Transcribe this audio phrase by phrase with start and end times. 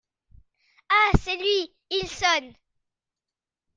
[0.89, 1.11] Ah!
[1.19, 1.75] c’est lui…
[1.91, 2.55] il sonne…